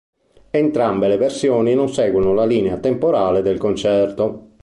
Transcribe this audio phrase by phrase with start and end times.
[0.49, 4.55] Entrambe le versioni non seguono la linea temporale del concerto.